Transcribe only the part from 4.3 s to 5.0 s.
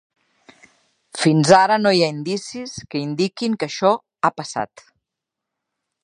ha passat.